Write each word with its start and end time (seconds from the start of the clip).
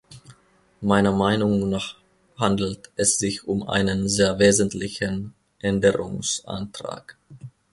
Meiner 0.81 1.11
Meinung 1.11 1.69
nach 1.69 1.95
handelt 2.35 2.89
es 2.95 3.19
sich 3.19 3.47
um 3.47 3.69
einen 3.69 4.09
sehr 4.09 4.39
wesentlichen 4.39 5.35
Änderungsantrag. 5.59 7.19